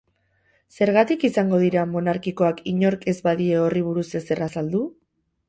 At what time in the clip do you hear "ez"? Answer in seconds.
3.15-3.17